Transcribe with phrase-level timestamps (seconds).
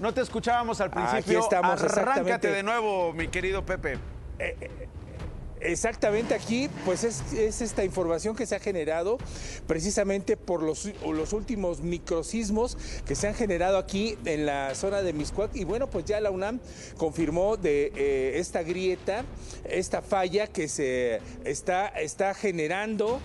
[0.00, 1.18] No te escuchábamos al principio.
[1.18, 3.98] Aquí estamos, Arráncate de nuevo, mi querido Pepe.
[5.60, 9.18] Exactamente aquí, pues es, es esta información que se ha generado
[9.66, 15.12] precisamente por los, los últimos microsismos que se han generado aquí en la zona de
[15.12, 15.54] Miscuac.
[15.54, 16.60] Y bueno, pues ya la UNAM
[16.96, 19.24] confirmó de eh, esta grieta,
[19.64, 23.20] esta falla que se está, está generando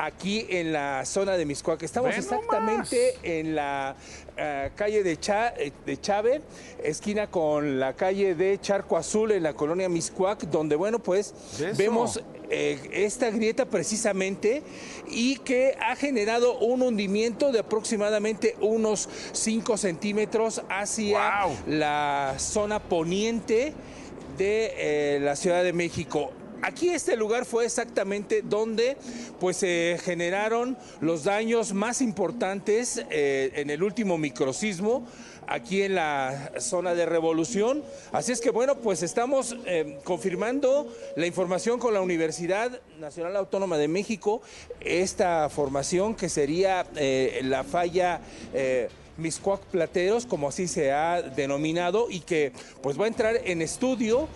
[0.00, 1.82] aquí en la zona de Miscuac.
[1.82, 3.94] Estamos exactamente en la
[4.36, 6.42] eh, calle de, Cha- eh, de Chávez,
[6.82, 11.66] esquina con la calle de Charco Azul en la colonia Miscuac, donde, bueno, pues Eso.
[11.76, 14.62] vemos eh, esta grieta precisamente
[15.08, 23.74] y que ha generado un hundimiento de aproximadamente unos 5 centímetros hacia la zona poniente
[24.38, 26.32] de eh, la Ciudad de México.
[26.70, 28.96] Aquí este lugar fue exactamente donde
[29.40, 35.04] pues se generaron los daños más importantes eh, en el último microsismo
[35.48, 37.82] aquí en la zona de revolución.
[38.12, 40.86] Así es que bueno, pues estamos eh, confirmando
[41.16, 44.40] la información con la Universidad Nacional Autónoma de México,
[44.78, 48.20] esta formación que sería eh, la falla...
[48.54, 52.52] eh, Miscuac Plateros, como así se ha denominado, y que
[52.82, 54.28] pues va a entrar en estudio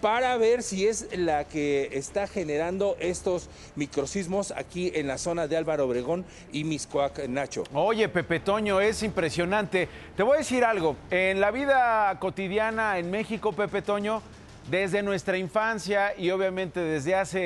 [0.00, 5.56] para ver si es la que está generando estos microsismos aquí en la zona de
[5.56, 7.64] Álvaro Obregón y Miscuac Nacho.
[7.72, 9.88] Oye, Pepe Toño, es impresionante.
[10.16, 10.96] Te voy a decir algo.
[11.10, 14.22] En la vida cotidiana en México, Pepe Toño,
[14.70, 17.38] desde nuestra infancia y obviamente desde hace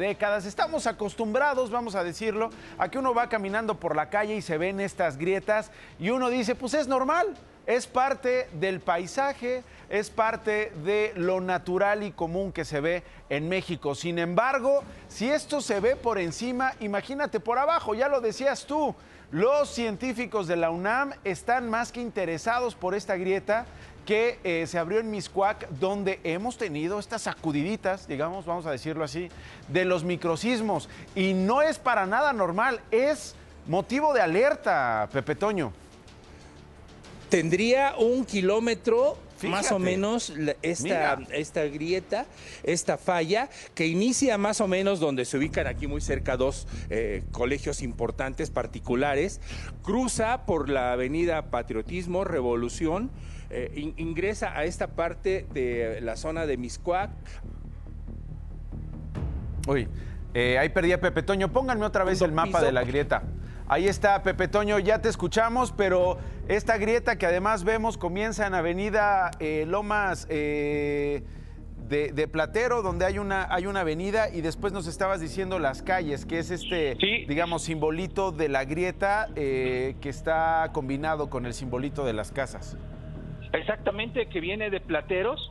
[0.00, 4.42] décadas, estamos acostumbrados, vamos a decirlo, a que uno va caminando por la calle y
[4.42, 7.36] se ven estas grietas y uno dice, pues es normal.
[7.66, 13.48] Es parte del paisaje, es parte de lo natural y común que se ve en
[13.48, 13.94] México.
[13.94, 18.94] Sin embargo, si esto se ve por encima, imagínate por abajo, ya lo decías tú.
[19.30, 23.64] Los científicos de la UNAM están más que interesados por esta grieta
[24.04, 29.04] que eh, se abrió en Miscuac, donde hemos tenido estas sacudiditas, digamos, vamos a decirlo
[29.04, 29.30] así,
[29.68, 30.88] de los microsismos.
[31.14, 33.34] Y no es para nada normal, es
[33.66, 35.72] motivo de alerta, Pepe Toño.
[37.32, 39.16] Tendría un kilómetro
[39.48, 42.26] más o menos esta, esta grieta,
[42.62, 47.22] esta falla, que inicia más o menos donde se ubican aquí muy cerca dos eh,
[47.32, 49.40] colegios importantes particulares,
[49.82, 53.10] cruza por la avenida Patriotismo, Revolución,
[53.48, 57.10] eh, in- ingresa a esta parte de la zona de Miscuac,
[59.66, 59.88] Uy,
[60.34, 61.50] eh, ahí perdí a Pepe Toño.
[61.50, 62.64] Pónganme otra vez el mapa piso.
[62.64, 63.22] de la grieta.
[63.68, 66.18] Ahí está, Pepe Toño, ya te escuchamos, pero
[66.52, 71.22] esta grieta que además vemos comienza en Avenida eh, Lomas eh,
[71.88, 75.82] de, de Platero, donde hay una, hay una avenida, y después nos estabas diciendo las
[75.82, 77.24] calles, que es este, Sí.
[77.26, 82.76] digamos, simbolito de la grieta eh, que está combinado con el simbolito de las casas.
[83.52, 85.50] Exactamente, que viene de Plateros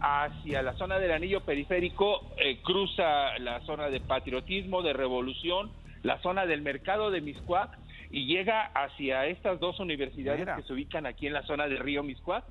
[0.00, 2.20] hacia la zona del anillo periférico,
[2.62, 5.70] cruza la zona de patriotismo, de revolución,
[6.02, 7.70] la zona del mercado de Miscuac
[8.14, 10.54] y llega hacia estas dos universidades Mira.
[10.54, 12.44] que se ubican aquí en la zona de Río Miscuac.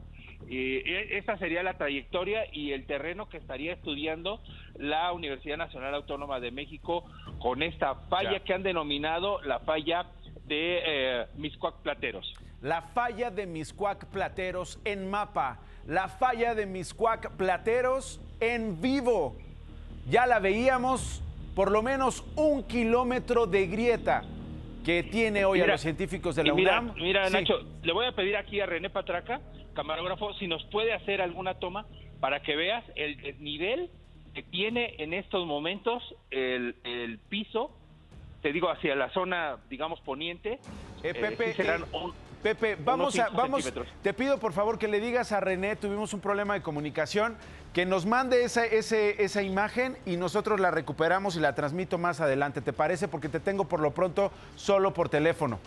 [0.49, 4.41] Eh, e- esa sería la trayectoria y el terreno que estaría estudiando
[4.75, 7.05] la Universidad Nacional Autónoma de México
[7.39, 8.39] con esta falla Ya.
[8.41, 10.07] que han denominado la falla
[10.47, 12.33] de eh, Miscuac Plateros.
[12.61, 15.59] La falla de Miscuac Plateros en mapa.
[15.87, 19.37] La falla de Miscuac Plateros en vivo.
[20.09, 21.23] Ya la veíamos,
[21.55, 24.23] por lo menos un kilómetro de grieta
[24.83, 26.95] que tiene hoy a los científicos de la mira, UNAM.
[26.97, 27.33] Mira, Sí.
[27.33, 29.41] Nacho, le voy a pedir aquí a René Patraca,
[29.73, 31.85] camarógrafo, si nos puede hacer alguna toma
[32.19, 33.89] para que veas el desnivel
[34.33, 37.71] que tiene en estos momentos el, el piso,
[38.41, 40.53] te digo, hacia la zona, digamos, poniente.
[41.03, 43.71] Eh, eh, Pepe, sí serán eh, un- Pepe, vamos a, vamos,
[44.01, 47.37] te pido por favor que le digas a René, tuvimos un problema de comunicación,
[47.73, 52.19] que nos mande esa, ese- esa imagen y nosotros la recuperamos y la transmito más
[52.19, 53.07] adelante, ¿te parece?
[53.07, 55.57] Porque te tengo por lo pronto solo por teléfono.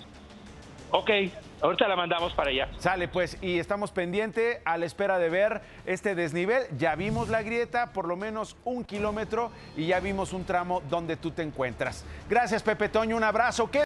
[0.92, 1.10] Ok,
[1.62, 2.68] ahorita la mandamos para allá.
[2.78, 6.62] Sale pues, y estamos pendiente a la espera de ver este desnivel.
[6.78, 11.16] Ya vimos la grieta, por lo menos un kilómetro, y ya vimos un tramo donde
[11.16, 12.04] tú te encuentras.
[12.30, 13.68] Gracias, Pepe Toño, un abrazo.
[13.68, 13.84] ¿Qué